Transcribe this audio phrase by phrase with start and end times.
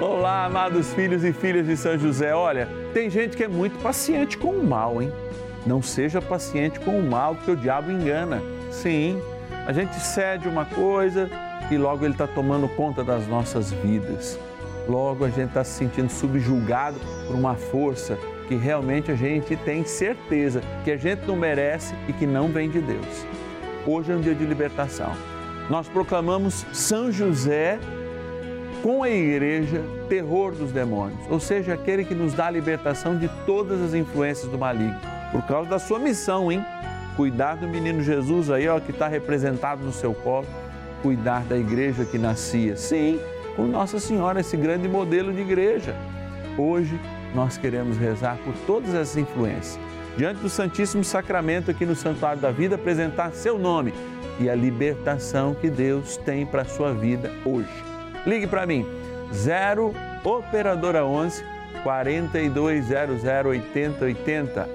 [0.00, 2.34] Olá, amados filhos e filhas de São José.
[2.34, 5.12] Olha, tem gente que é muito paciente com o mal, hein?
[5.66, 8.40] Não seja paciente com o mal, porque o diabo engana.
[8.70, 9.20] Sim,
[9.66, 11.28] a gente cede uma coisa
[11.70, 14.38] e logo ele está tomando conta das nossas vidas.
[14.88, 18.16] Logo a gente está se sentindo subjugado por uma força
[18.48, 22.70] que realmente a gente tem certeza que a gente não merece e que não vem
[22.70, 23.26] de Deus.
[23.86, 25.12] Hoje é um dia de libertação.
[25.68, 27.78] Nós proclamamos São José
[28.82, 33.28] com a igreja terror dos demônios, ou seja, aquele que nos dá a libertação de
[33.46, 34.98] todas as influências do maligno,
[35.32, 36.64] por causa da sua missão, hein?
[37.16, 40.46] Cuidar do menino Jesus aí, ó, que está representado no seu colo,
[41.02, 43.20] cuidar da igreja que nascia, sim,
[43.56, 45.94] com Nossa Senhora, esse grande modelo de igreja.
[46.56, 46.98] Hoje
[47.34, 49.78] nós queremos rezar por todas essas influências.
[50.16, 53.94] Diante do Santíssimo Sacramento aqui no Santuário da Vida, apresentar seu nome
[54.38, 57.89] e a libertação que Deus tem para a sua vida hoje.
[58.26, 58.86] Ligue para mim,
[59.32, 61.44] 0 Operadora 11
[61.82, 64.68] 4200 8080.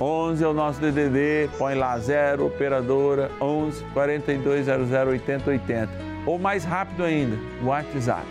[0.00, 5.88] 11 é o nosso DDD, põe lá 0 Operadora 11 4200 8080.
[6.26, 8.26] Ou mais rápido ainda, WhatsApp.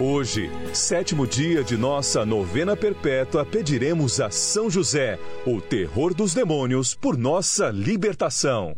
[0.00, 6.96] Hoje, sétimo dia de nossa novena perpétua, pediremos a São José, o terror dos demônios,
[6.96, 8.74] por nossa libertação.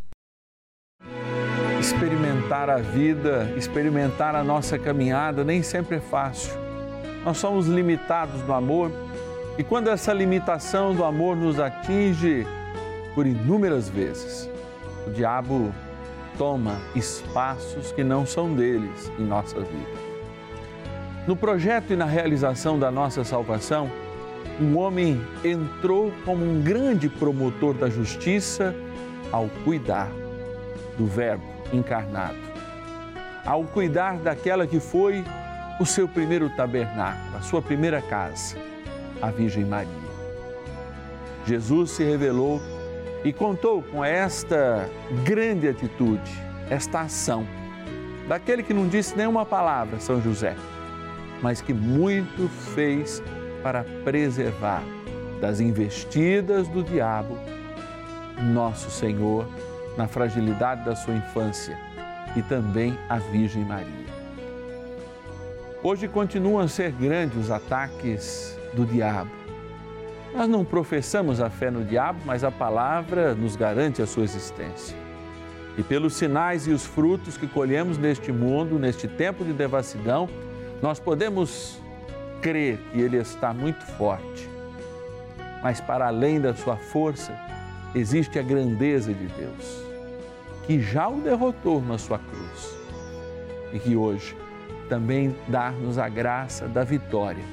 [1.81, 6.53] Experimentar a vida, experimentar a nossa caminhada nem sempre é fácil.
[7.25, 8.93] Nós somos limitados no amor
[9.56, 12.47] e quando essa limitação do amor nos atinge
[13.15, 14.50] por inúmeras vezes,
[15.06, 15.75] o diabo
[16.37, 20.05] toma espaços que não são deles em nossa vida.
[21.26, 23.91] No projeto e na realização da nossa salvação,
[24.60, 28.72] um homem entrou como um grande promotor da justiça
[29.32, 30.09] ao cuidar
[30.97, 32.38] do Verbo encarnado,
[33.44, 35.25] ao cuidar daquela que foi
[35.81, 38.56] o seu primeiro tabernáculo, a sua primeira casa,
[39.20, 39.91] a Virgem Maria.
[41.44, 42.62] Jesus se revelou
[43.25, 44.88] e contou com esta
[45.25, 46.31] grande atitude,
[46.70, 47.45] esta ação,
[48.28, 50.54] daquele que não disse nenhuma palavra, São José
[51.42, 53.22] mas que muito fez
[53.62, 54.83] para preservar
[55.41, 57.38] das investidas do diabo
[58.53, 59.47] nosso Senhor
[59.97, 61.78] na fragilidade da sua infância
[62.36, 64.06] e também a Virgem Maria.
[65.83, 69.30] Hoje continuam a ser grandes os ataques do diabo.
[70.34, 74.97] Nós não professamos a fé no diabo, mas a palavra nos garante a sua existência.
[75.78, 80.28] E pelos sinais e os frutos que colhemos neste mundo, neste tempo de devassidão,
[80.82, 81.80] nós podemos
[82.40, 84.48] crer que Ele está muito forte,
[85.62, 87.32] mas para além da sua força,
[87.94, 89.82] existe a grandeza de Deus,
[90.66, 92.76] que já o derrotou na sua cruz
[93.72, 94.36] e que hoje
[94.88, 97.44] também dá-nos a graça da vitória,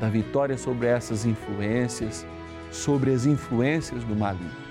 [0.00, 2.24] da vitória sobre essas influências,
[2.70, 4.68] sobre as influências do maligno.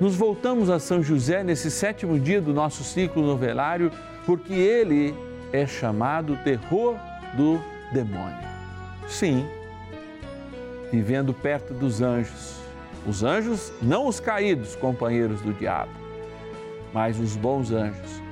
[0.00, 3.90] Nos voltamos a São José nesse sétimo dia do nosso ciclo novelário,
[4.24, 5.14] porque ele
[5.52, 6.96] é chamado terror
[7.36, 7.60] do
[7.92, 8.48] demônio.
[9.06, 9.46] Sim,
[10.92, 12.58] vivendo perto dos anjos.
[13.06, 15.92] Os anjos, não os caídos, companheiros do diabo,
[16.92, 18.22] mas os bons anjos.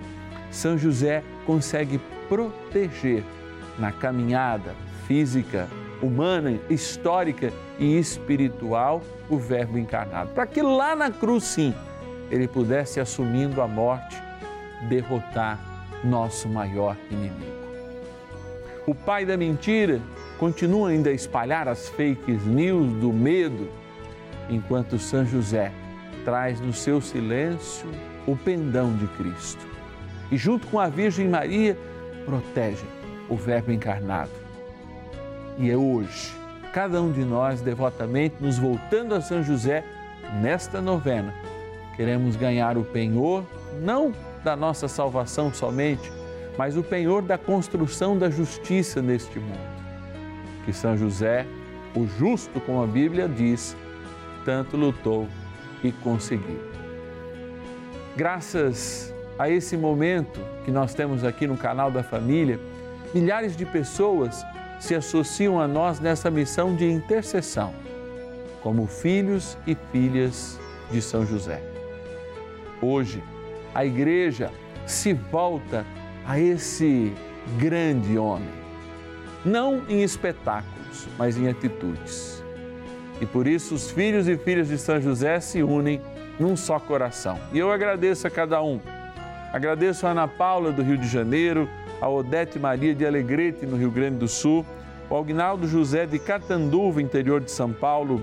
[0.51, 1.99] São José consegue
[2.29, 3.25] proteger
[3.79, 4.75] na caminhada
[5.07, 5.69] física,
[6.03, 11.75] humana, histórica e espiritual o Verbo encarnado, para que lá na cruz, sim,
[12.31, 14.21] ele pudesse, assumindo a morte,
[14.89, 17.67] derrotar nosso maior inimigo.
[18.87, 20.01] O pai da mentira
[20.39, 23.69] continua ainda a espalhar as fake news do medo,
[24.49, 25.73] enquanto São José
[26.25, 27.89] traz no seu silêncio
[28.27, 29.67] o pendão de Cristo.
[30.31, 31.77] E junto com a Virgem Maria,
[32.25, 32.85] protege
[33.29, 34.31] o Verbo encarnado.
[35.59, 36.33] E é hoje,
[36.73, 39.85] cada um de nós devotamente nos voltando a São José
[40.43, 41.33] nesta novena,
[41.97, 43.45] queremos ganhar o penhor
[43.81, 44.13] não
[44.47, 46.13] da nossa salvação somente,
[46.57, 49.59] mas o penhor da construção da justiça neste mundo.
[50.65, 51.45] Que São José,
[51.97, 53.77] o justo, como a Bíblia diz,
[54.45, 55.27] tanto lutou
[55.83, 56.61] e conseguiu.
[58.15, 62.61] Graças a esse momento que nós temos aqui no canal da família,
[63.13, 64.47] milhares de pessoas
[64.79, 67.75] se associam a nós nessa missão de intercessão,
[68.63, 70.57] como filhos e filhas
[70.93, 71.61] de São José.
[72.81, 73.21] Hoje,
[73.77, 74.51] a igreja
[74.87, 75.85] se volta
[76.27, 77.13] a esse
[77.59, 78.49] grande homem,
[79.45, 82.43] não em espetáculos, mas em atitudes.
[83.21, 86.01] E por isso os filhos e filhas de São José se unem
[86.41, 87.39] num só coração.
[87.53, 88.81] E eu agradeço a cada um
[89.53, 91.67] Agradeço a Ana Paula, do Rio de Janeiro,
[91.99, 94.67] a Odete Maria de Alegrete, no Rio Grande do Sul,
[95.09, 98.23] o Agnaldo José de Catanduva, interior de São Paulo,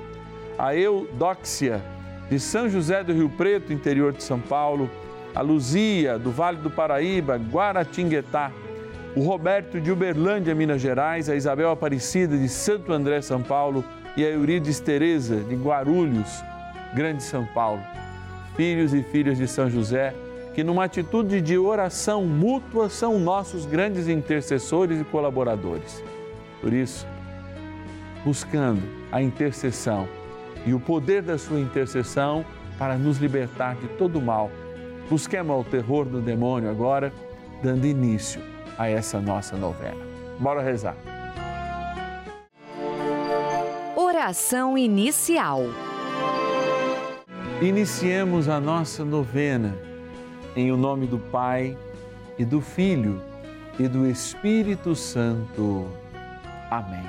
[0.57, 1.81] a Eudóxia,
[2.29, 4.89] de São José do Rio Preto, interior de São Paulo,
[5.35, 8.51] a Luzia, do Vale do Paraíba, Guaratinguetá,
[9.15, 13.83] o Roberto de Uberlândia, Minas Gerais, a Isabel Aparecida, de Santo André, São Paulo,
[14.15, 16.43] e a Eurides Tereza, de Guarulhos,
[16.95, 17.81] Grande São Paulo.
[18.55, 20.13] Filhos e filhas de São José,
[20.53, 26.03] que numa atitude de oração mútua são nossos grandes intercessores e colaboradores.
[26.61, 27.07] Por isso,
[28.23, 28.81] buscando
[29.11, 30.07] a intercessão
[30.65, 32.45] e o poder da sua intercessão
[32.77, 34.51] para nos libertar de todo mal,
[35.09, 37.13] busquemos o terror do demônio agora,
[37.61, 38.41] dando início
[38.77, 39.97] a essa nossa novena.
[40.39, 40.95] Bora rezar.
[43.95, 45.61] Oração inicial.
[47.61, 49.75] Iniciemos a nossa novena
[50.55, 51.77] em o nome do Pai
[52.37, 53.21] e do Filho
[53.79, 55.87] e do Espírito Santo.
[56.69, 57.05] Amém.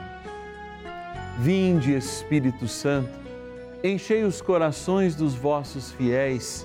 [1.38, 3.10] Vinde, Espírito Santo,
[3.82, 6.64] enchei os corações dos vossos fiéis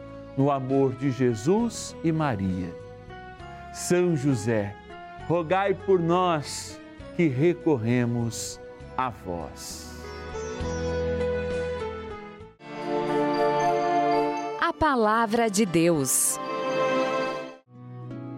[0.37, 2.73] no amor de Jesus e Maria.
[3.73, 4.75] São José,
[5.27, 6.79] rogai por nós
[7.15, 8.59] que recorremos
[8.97, 9.89] a vós.
[14.59, 16.39] A Palavra de Deus.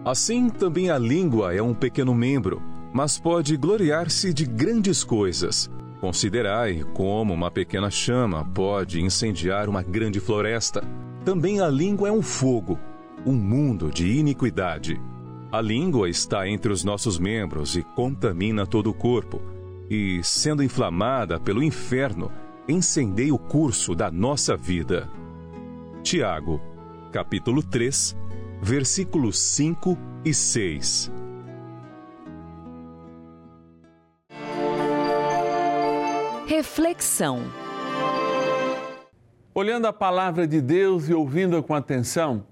[0.04, 5.70] Assim também a língua é um pequeno membro, mas pode gloriar-se de grandes coisas.
[6.00, 10.82] Considerai como uma pequena chama pode incendiar uma grande floresta.
[11.24, 12.78] Também a língua é um fogo,
[13.24, 15.00] um mundo de iniquidade.
[15.50, 19.40] A língua está entre os nossos membros e contamina todo o corpo,
[19.88, 22.30] e, sendo inflamada pelo inferno,
[22.68, 25.10] incendeia o curso da nossa vida.
[26.02, 26.60] Tiago,
[27.10, 28.14] capítulo 3,
[28.60, 31.10] versículos 5 e 6.
[36.46, 37.63] Reflexão.
[39.56, 42.44] Olhando a palavra de Deus e ouvindo-a com atenção,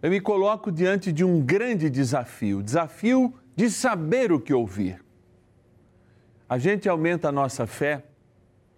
[0.00, 5.04] eu me coloco diante de um grande desafio desafio de saber o que ouvir.
[6.48, 8.06] A gente aumenta a nossa fé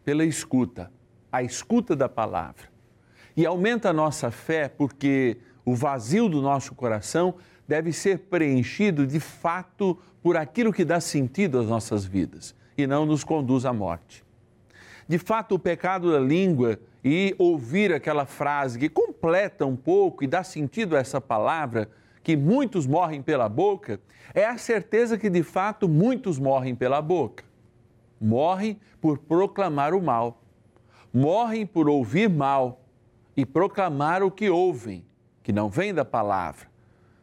[0.04, 0.90] pela escuta,
[1.30, 2.64] a escuta da palavra.
[3.36, 7.36] E aumenta a nossa fé porque o vazio do nosso coração
[7.68, 13.06] deve ser preenchido de fato por aquilo que dá sentido às nossas vidas e não
[13.06, 14.24] nos conduz à morte.
[15.08, 20.26] De fato, o pecado da língua e ouvir aquela frase que completa um pouco e
[20.26, 21.90] dá sentido a essa palavra,
[22.22, 24.00] que muitos morrem pela boca,
[24.32, 27.44] é a certeza que de fato muitos morrem pela boca.
[28.20, 30.42] Morrem por proclamar o mal,
[31.12, 32.84] morrem por ouvir mal
[33.36, 35.04] e proclamar o que ouvem,
[35.42, 36.68] que não vem da palavra,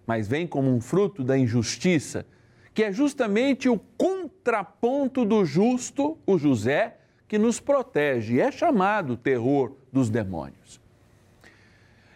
[0.05, 2.25] mas vem como um fruto da injustiça,
[2.74, 6.99] que é justamente o contraponto do justo, o José,
[7.29, 8.41] que nos protege.
[8.41, 10.81] É chamado terror dos demônios.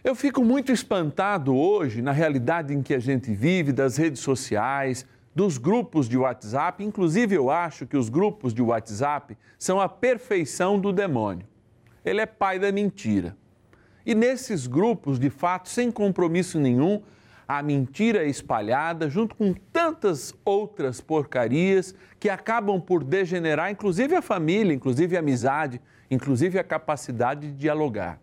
[0.02, 5.06] Eu fico muito espantado hoje na realidade em que a gente vive, das redes sociais,
[5.34, 6.84] dos grupos de WhatsApp.
[6.84, 11.46] Inclusive, eu acho que os grupos de WhatsApp são a perfeição do demônio.
[12.04, 13.36] Ele é pai da mentira.
[14.04, 17.00] E nesses grupos, de fato, sem compromisso nenhum,
[17.46, 24.74] a mentira espalhada junto com tantas outras porcarias que acabam por degenerar, inclusive a família,
[24.74, 28.20] inclusive a amizade, inclusive a capacidade de dialogar.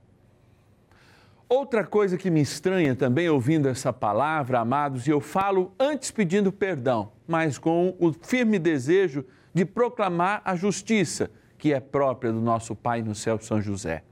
[1.47, 6.51] Outra coisa que me estranha também ouvindo essa palavra, amados, e eu falo antes pedindo
[6.51, 12.75] perdão, mas com o firme desejo de proclamar a justiça que é própria do nosso
[12.75, 14.03] Pai no céu, São José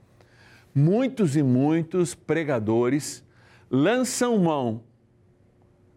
[0.74, 3.24] muitos e muitos pregadores
[3.70, 4.84] lançam mão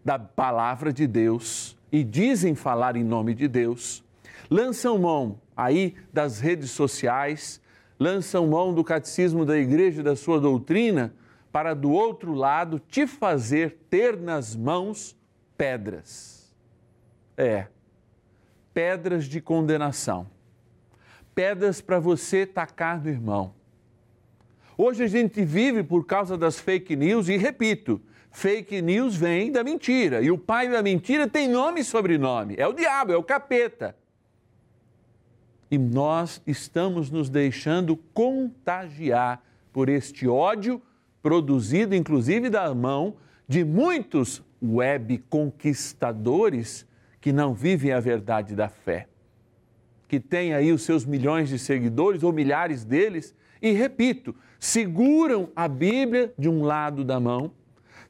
[0.03, 4.03] da palavra de Deus e dizem falar em nome de Deus,
[4.49, 7.61] lançam mão aí das redes sociais,
[7.99, 11.13] lançam mão do catecismo da igreja e da sua doutrina
[11.51, 15.15] para do outro lado te fazer ter nas mãos
[15.57, 16.53] pedras.
[17.37, 17.67] É,
[18.73, 20.27] pedras de condenação.
[21.33, 23.53] Pedras para você tacar no irmão
[24.77, 28.01] Hoje a gente vive por causa das fake news e repito,
[28.33, 30.21] fake news vem da mentira.
[30.21, 33.95] E o pai da mentira tem nome e sobrenome, é o diabo, é o capeta.
[35.71, 40.81] E nós estamos nos deixando contagiar por este ódio
[41.21, 43.15] produzido inclusive da mão
[43.47, 46.85] de muitos web conquistadores
[47.21, 49.07] que não vivem a verdade da fé,
[50.07, 55.67] que têm aí os seus milhões de seguidores ou milhares deles e repito, seguram a
[55.67, 57.51] Bíblia de um lado da mão,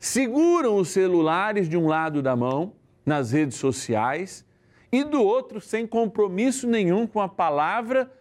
[0.03, 2.73] seguram os celulares de um lado da mão,
[3.05, 4.45] nas redes sociais,
[4.91, 8.11] e do outro, sem compromisso nenhum com a palavra,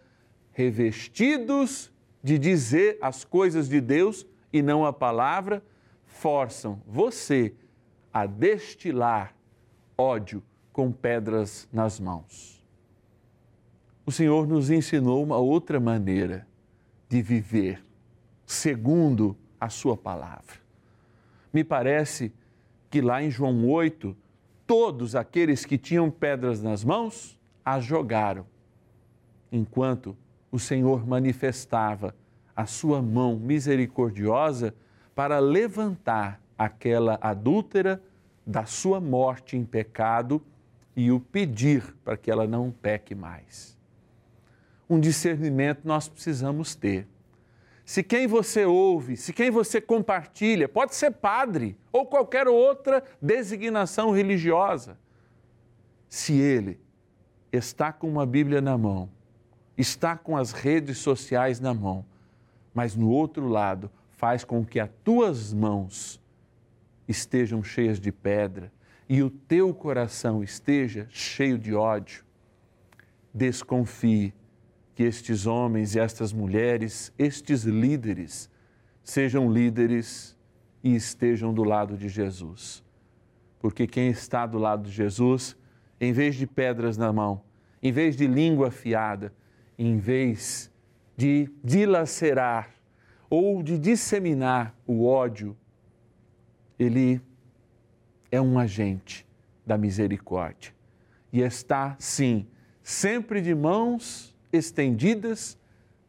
[0.53, 1.91] revestidos
[2.23, 5.61] de dizer as coisas de Deus e não a palavra,
[6.05, 7.53] forçam você
[8.13, 9.35] a destilar
[9.97, 12.65] ódio com pedras nas mãos.
[14.05, 16.47] O Senhor nos ensinou uma outra maneira
[17.09, 17.83] de viver
[18.45, 20.62] segundo a Sua palavra.
[21.53, 22.33] Me parece
[22.89, 24.17] que lá em João 8,
[24.65, 28.45] todos aqueles que tinham pedras nas mãos as jogaram,
[29.51, 30.17] enquanto
[30.51, 32.15] o Senhor manifestava
[32.55, 34.73] a sua mão misericordiosa
[35.15, 38.01] para levantar aquela adúltera
[38.45, 40.41] da sua morte em pecado
[40.95, 43.77] e o pedir para que ela não peque mais.
[44.89, 47.07] Um discernimento nós precisamos ter
[47.85, 54.11] se quem você ouve, se quem você compartilha, pode ser padre ou qualquer outra designação
[54.11, 54.97] religiosa,
[56.07, 56.79] se ele
[57.51, 59.09] está com uma Bíblia na mão,
[59.77, 62.05] está com as redes sociais na mão,
[62.73, 66.21] mas no outro lado faz com que as tuas mãos
[67.07, 68.71] estejam cheias de pedra
[69.09, 72.23] e o teu coração esteja cheio de ódio,
[73.33, 74.33] desconfie
[74.95, 78.49] que estes homens e estas mulheres, estes líderes,
[79.03, 80.37] sejam líderes
[80.83, 82.83] e estejam do lado de Jesus.
[83.59, 85.57] Porque quem está do lado de Jesus,
[85.99, 87.41] em vez de pedras na mão,
[87.81, 89.33] em vez de língua afiada,
[89.77, 90.71] em vez
[91.17, 92.69] de dilacerar
[93.29, 95.57] ou de disseminar o ódio,
[96.77, 97.21] ele
[98.31, 99.25] é um agente
[99.65, 100.73] da misericórdia
[101.31, 102.47] e está, sim,
[102.83, 105.57] sempre de mãos estendidas,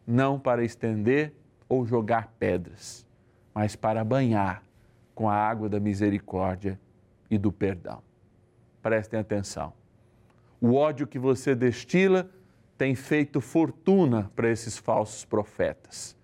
[0.06, 1.32] não para estender
[1.68, 3.06] ou jogar pedras,
[3.54, 4.62] mas para banhar
[5.14, 6.78] com a água da misericórdia
[7.30, 8.02] e do perdão.
[8.82, 9.72] Prestem atenção.
[10.60, 12.30] O ódio que você destila
[12.76, 16.16] tem feito fortuna para esses falsos profetas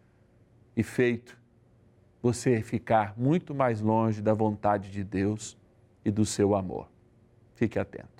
[0.76, 1.38] e feito
[2.22, 5.56] você ficar muito mais longe da vontade de Deus
[6.04, 6.88] e do seu amor.
[7.54, 8.19] Fique atento.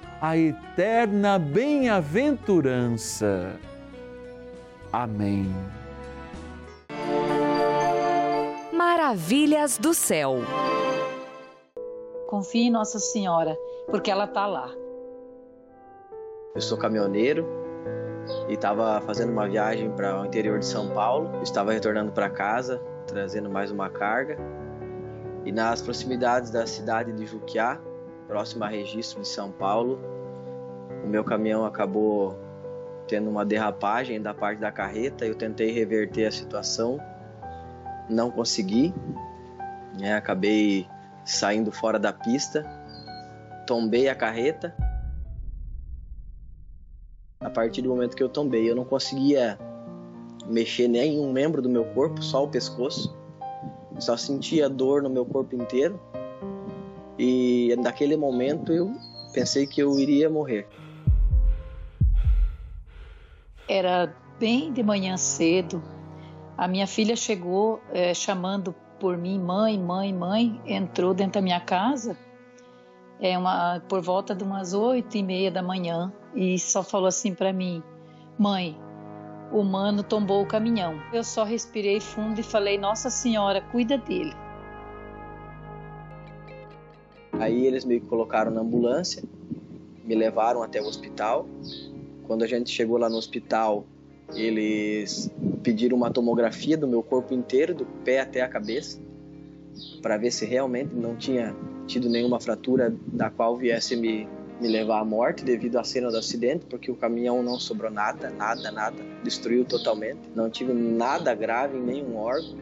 [0.21, 3.59] a eterna bem-aventurança.
[4.93, 5.51] Amém.
[8.71, 10.35] Maravilhas do céu.
[12.27, 13.57] Confie em Nossa Senhora,
[13.89, 14.69] porque ela está lá.
[16.53, 17.43] Eu sou caminhoneiro
[18.47, 21.41] e estava fazendo uma viagem para o interior de São Paulo.
[21.41, 24.37] Estava retornando para casa, trazendo mais uma carga.
[25.43, 27.81] E nas proximidades da cidade de Juquiá,
[28.31, 29.99] próximo a registro de São Paulo,
[31.03, 32.39] o meu caminhão acabou
[33.05, 35.25] tendo uma derrapagem da parte da carreta.
[35.25, 36.97] Eu tentei reverter a situação,
[38.09, 38.93] não consegui,
[39.99, 40.13] né?
[40.13, 40.87] acabei
[41.25, 42.63] saindo fora da pista,
[43.67, 44.73] tombei a carreta.
[47.41, 49.59] A partir do momento que eu tombei, eu não conseguia
[50.47, 53.13] mexer nem um membro do meu corpo, só o pescoço.
[53.99, 55.99] Só sentia dor no meu corpo inteiro.
[57.17, 58.93] E naquele momento eu
[59.33, 60.67] pensei que eu iria morrer.
[63.67, 65.81] Era bem de manhã cedo,
[66.57, 71.59] a minha filha chegou é, chamando por mim, mãe, mãe, mãe, entrou dentro da minha
[71.59, 72.17] casa
[73.21, 77.35] é uma, por volta de umas oito e meia da manhã e só falou assim
[77.35, 77.83] para mim,
[78.37, 78.75] mãe,
[79.51, 80.99] o mano tombou o caminhão.
[81.13, 84.33] Eu só respirei fundo e falei, Nossa Senhora, cuida dele.
[87.41, 89.23] Aí eles me colocaram na ambulância,
[90.05, 91.49] me levaram até o hospital.
[92.27, 93.83] Quando a gente chegou lá no hospital,
[94.35, 95.27] eles
[95.63, 99.01] pediram uma tomografia do meu corpo inteiro, do pé até a cabeça,
[100.03, 101.55] para ver se realmente não tinha
[101.87, 104.27] tido nenhuma fratura da qual viesse me
[104.59, 108.29] me levar à morte devido à cena do acidente, porque o caminhão não sobrou nada,
[108.29, 110.19] nada, nada, destruiu totalmente.
[110.35, 112.55] Não tive nada grave em nenhum órgão.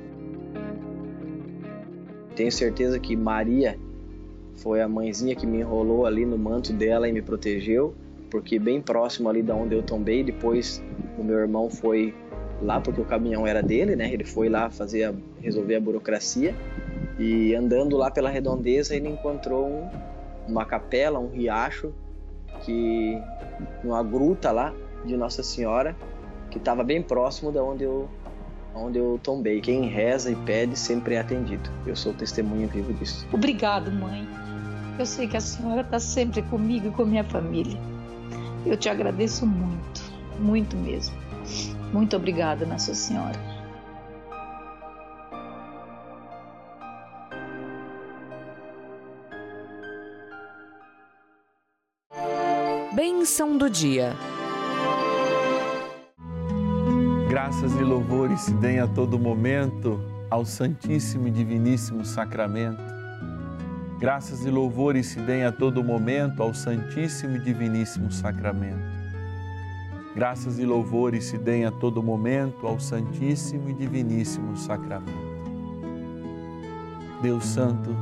[2.34, 3.78] Tenho certeza que Maria
[4.62, 7.94] foi a mãezinha que me enrolou ali no manto dela e me protegeu,
[8.30, 10.84] porque bem próximo ali da onde eu tombei, depois
[11.18, 12.14] o meu irmão foi
[12.62, 14.12] lá porque o caminhão era dele, né?
[14.12, 16.54] Ele foi lá fazer a, resolver a burocracia
[17.18, 19.90] e andando lá pela redondeza ele encontrou um,
[20.48, 21.94] uma capela, um riacho
[22.62, 23.18] que
[23.84, 24.74] uma gruta lá
[25.06, 25.96] de Nossa Senhora
[26.52, 28.10] que estava bem próximo da onde eu
[28.74, 29.60] onde eu tombei.
[29.62, 31.70] Quem reza e pede sempre é atendido.
[31.86, 33.28] Eu sou testemunho vivo disso.
[33.34, 34.28] Obrigado, mãe.
[35.00, 37.80] Eu sei que a senhora está sempre comigo e com minha família.
[38.66, 40.02] Eu te agradeço muito,
[40.38, 41.16] muito mesmo.
[41.94, 43.40] Muito obrigada, Nossa Senhora.
[52.94, 54.14] Bênção do dia.
[57.30, 59.98] Graças e louvores se deem a todo momento
[60.30, 62.99] ao Santíssimo e Diviníssimo Sacramento.
[64.00, 68.80] Graças e louvores se deem a todo momento ao Santíssimo e Diviníssimo Sacramento.
[70.16, 75.12] Graças e louvores se deem a todo momento ao Santíssimo e Diviníssimo Sacramento.
[77.22, 77.94] Deus Santo,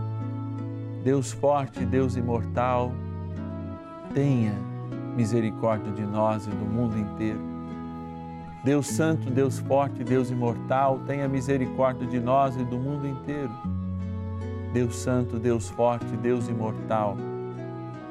[1.04, 2.94] Deus Forte, Deus Imortal,
[4.14, 4.54] tenha
[5.16, 7.42] misericórdia de nós e do mundo inteiro.
[8.64, 13.77] Deus Santo, Deus Forte, Deus Imortal, tenha misericórdia de nós e do mundo inteiro.
[14.74, 17.18] Deus Santo, Deus Forte, Deus Imortal,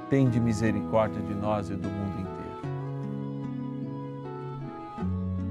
[0.09, 2.37] tende misericórdia de nós e do mundo inteiro.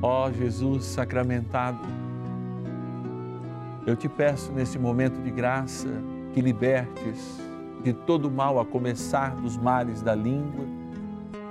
[0.02, 1.80] Ó Jesus sacramentado,
[3.86, 5.90] eu te peço nesse momento de graça
[6.34, 7.40] que libertes
[7.86, 10.66] de todo mal, a começar dos males da língua,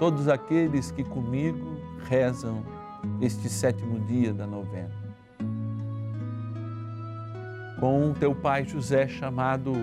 [0.00, 1.76] todos aqueles que comigo
[2.08, 2.60] rezam
[3.20, 5.03] este sétimo dia da novena.
[7.84, 9.74] Com teu pai José, chamado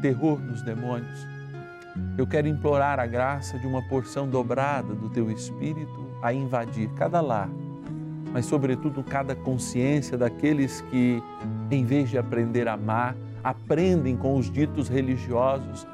[0.00, 1.28] terror dos demônios,
[2.16, 7.20] eu quero implorar a graça de uma porção dobrada do teu espírito a invadir cada
[7.20, 7.50] lar,
[8.32, 11.22] mas, sobretudo, cada consciência daqueles que,
[11.70, 13.14] em vez de aprender a amar,
[13.44, 15.86] aprendem com os ditos religiosos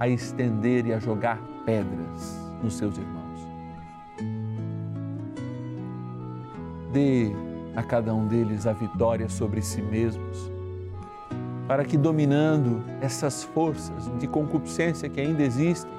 [0.00, 3.46] a estender e a jogar pedras nos seus irmãos.
[6.94, 7.30] Dê
[7.76, 10.50] a cada um deles a vitória sobre si mesmos,
[11.68, 15.90] para que, dominando essas forças de concupiscência que ainda existem,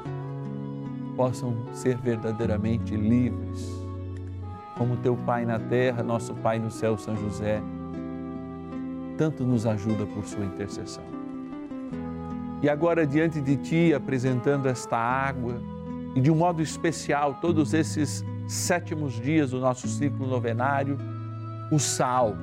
[1.15, 3.71] possam ser verdadeiramente livres,
[4.77, 7.61] como teu Pai na terra, nosso Pai no céu, São José
[9.17, 11.03] tanto nos ajuda por sua intercessão.
[12.61, 15.61] E agora, diante de Ti, apresentando esta água,
[16.15, 20.97] e de um modo especial, todos esses sétimos dias do nosso ciclo novenário,
[21.71, 22.35] o sal,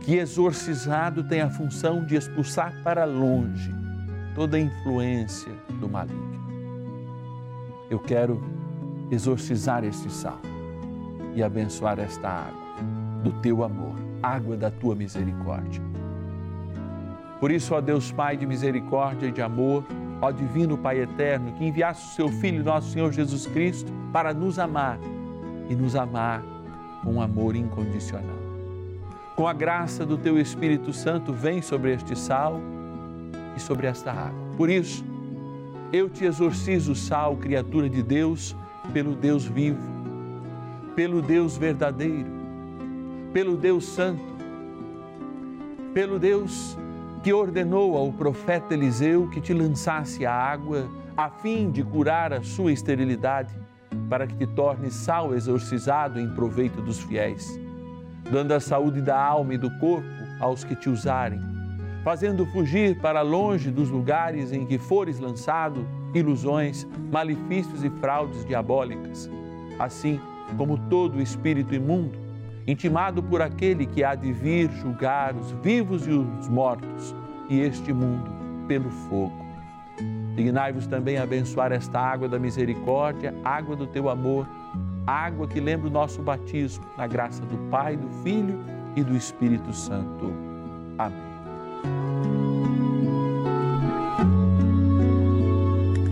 [0.00, 3.74] que exorcizado tem a função de expulsar para longe
[4.34, 6.34] toda a influência do maligno.
[7.90, 8.42] Eu quero
[9.10, 10.40] exorcizar este sal
[11.34, 12.64] e abençoar esta água
[13.22, 15.82] do teu amor água da tua misericórdia.
[17.38, 19.84] Por isso, ó Deus Pai de misericórdia e de amor,
[20.22, 24.58] ó Divino Pai eterno, que enviaste o seu Filho, nosso Senhor Jesus Cristo, para nos
[24.58, 24.98] amar
[25.68, 26.42] e nos amar
[27.04, 28.38] com amor incondicional.
[29.36, 32.60] Com a graça do teu Espírito Santo, vem sobre este sal
[33.56, 34.56] e sobre esta água.
[34.56, 35.04] Por isso,
[35.92, 38.56] eu te exorcizo, sal, criatura de Deus,
[38.92, 39.82] pelo Deus vivo,
[40.96, 42.34] pelo Deus verdadeiro
[43.34, 44.22] pelo Deus Santo,
[45.92, 46.78] pelo Deus
[47.20, 52.44] que ordenou ao profeta Eliseu que te lançasse a água a fim de curar a
[52.44, 53.52] sua esterilidade,
[54.08, 57.58] para que te torne sal exorcizado em proveito dos fiéis,
[58.30, 60.08] dando a saúde da alma e do corpo
[60.40, 61.40] aos que te usarem,
[62.02, 69.30] fazendo fugir para longe dos lugares em que fores lançado ilusões, malefícios e fraudes diabólicas,
[69.78, 70.20] assim
[70.56, 72.24] como todo espírito imundo
[72.66, 77.14] intimado por aquele que há de vir julgar os vivos e os mortos
[77.48, 78.30] e este mundo
[78.66, 79.43] pelo fogo.
[80.34, 84.48] Dignai-vos também a abençoar esta água da misericórdia, água do teu amor,
[85.06, 88.58] água que lembra o nosso batismo, na graça do Pai, do Filho
[88.96, 90.32] e do Espírito Santo.
[90.98, 91.34] Amém.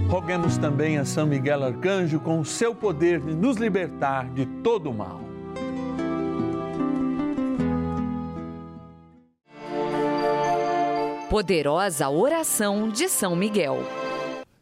[0.08, 4.90] Roguemos também a São Miguel Arcanjo com o seu poder de nos libertar de todo
[4.90, 5.20] o mal.
[11.28, 14.01] Poderosa oração de São Miguel.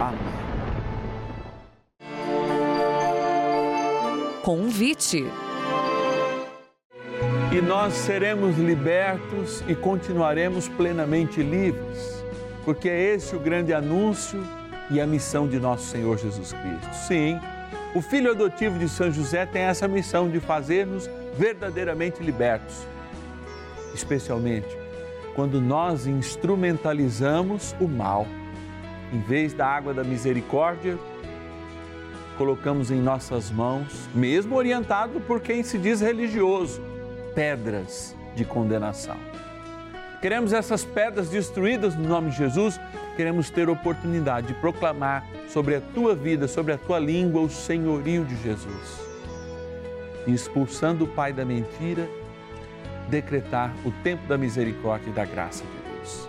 [0.00, 0.18] Amém.
[4.42, 5.26] Convite.
[7.52, 12.24] E nós seremos libertos e continuaremos plenamente livres,
[12.64, 14.42] porque é esse o grande anúncio
[14.90, 16.94] e a missão de nosso Senhor Jesus Cristo.
[16.94, 17.40] Sim,
[17.94, 22.86] o filho adotivo de São José tem essa missão de fazer-nos verdadeiramente libertos,
[23.94, 24.68] especialmente
[25.34, 28.26] quando nós instrumentalizamos o mal.
[29.12, 30.98] Em vez da água da misericórdia,
[32.36, 36.80] colocamos em nossas mãos, mesmo orientado por quem se diz religioso,
[37.34, 39.16] pedras de condenação.
[40.20, 42.78] Queremos essas pedras destruídas no nome de Jesus,
[43.16, 48.24] queremos ter oportunidade de proclamar sobre a tua vida, sobre a tua língua, o senhorio
[48.24, 49.00] de Jesus.
[50.26, 52.08] E expulsando o pai da mentira,
[53.08, 56.28] decretar o tempo da misericórdia e da graça de Deus.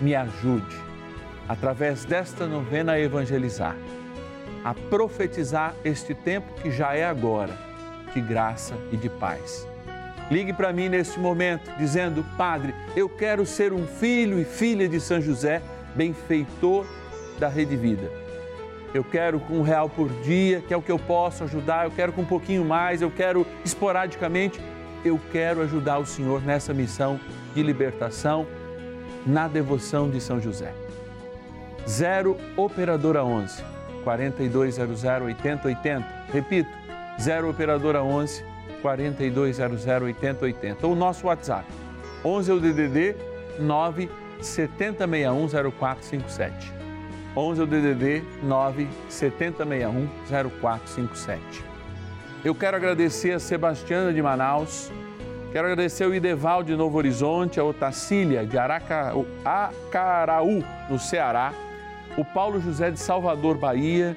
[0.00, 0.89] Me ajude,
[1.50, 3.76] através desta novena, a evangelizar,
[4.64, 7.52] a profetizar este tempo que já é agora,
[8.14, 9.66] de graça e de paz
[10.30, 15.00] Ligue para mim neste momento, dizendo: Padre, eu quero ser um filho e filha de
[15.00, 15.60] São José,
[15.96, 16.86] benfeitor
[17.40, 18.08] da Rede Vida.
[18.94, 21.90] Eu quero com um real por dia, que é o que eu posso ajudar, eu
[21.90, 24.60] quero com um pouquinho mais, eu quero esporadicamente,
[25.04, 27.18] eu quero ajudar o Senhor nessa missão
[27.52, 28.46] de libertação,
[29.26, 30.72] na devoção de São José.
[31.86, 33.62] 0 Operadora 11
[34.04, 36.06] 4200 8080.
[36.32, 36.70] Repito,
[37.18, 38.44] 0 Operadora 11
[38.80, 40.86] 4200 8080.
[40.86, 41.66] O nosso WhatsApp,
[42.24, 43.16] 11 é o DDD
[43.58, 46.72] 9 7061 0457.
[47.36, 50.08] 11 é o DDD 9 7061
[50.58, 51.64] 0457.
[52.42, 54.90] Eu quero agradecer a Sebastiana de Manaus,
[55.52, 59.12] quero agradecer ao Ideval de Novo Horizonte, a Otacília de Araca,
[59.44, 61.52] Acaraú, no Ceará,
[62.16, 64.16] o Paulo José de Salvador, Bahia,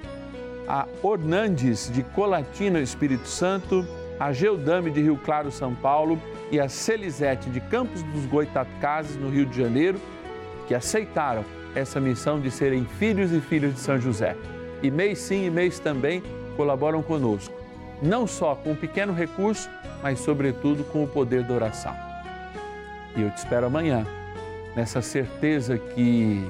[0.67, 3.85] a Ornandes de Colatina, Espírito Santo,
[4.19, 9.29] a Geodame de Rio Claro, São Paulo e a Celizete de Campos dos Goitacazes, no
[9.29, 9.99] Rio de Janeiro,
[10.67, 11.43] que aceitaram
[11.75, 14.35] essa missão de serem filhos e filhas de São José.
[14.81, 16.21] E mês sim e mês também
[16.55, 17.53] colaboram conosco,
[18.01, 19.69] não só com um pequeno recurso,
[20.01, 21.95] mas sobretudo com o poder da oração.
[23.15, 24.05] E eu te espero amanhã,
[24.75, 26.45] nessa certeza que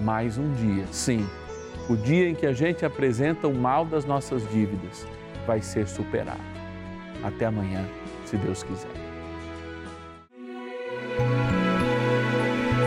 [0.00, 1.26] mais um dia, sim,
[1.88, 5.06] o dia em que a gente apresenta o mal das nossas dívidas,
[5.46, 6.40] vai ser superado.
[7.22, 7.84] Até amanhã,
[8.24, 8.90] se Deus quiser.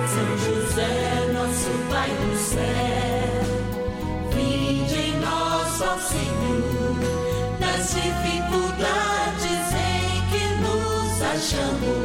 [0.07, 2.61] São José, nosso Pai do céu,
[4.33, 5.19] vinde em
[7.59, 12.04] nas dificuldades em que nos achamos.